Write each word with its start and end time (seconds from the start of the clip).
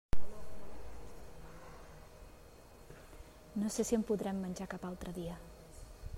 No 3.61 3.69
sé 3.77 3.87
si 3.91 4.01
en 4.01 4.09
podrem 4.13 4.43
menjar 4.47 4.71
cap 4.75 4.91
altre 4.93 5.17
dia. 5.21 5.39